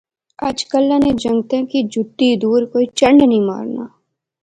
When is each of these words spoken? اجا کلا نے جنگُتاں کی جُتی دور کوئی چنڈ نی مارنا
اجا 0.47 0.65
کلا 0.71 0.97
نے 1.03 1.11
جنگُتاں 1.21 1.61
کی 1.71 1.79
جُتی 1.91 2.29
دور 2.41 2.61
کوئی 2.71 2.85
چنڈ 2.99 3.19
نی 3.29 3.39
مارنا 3.49 3.83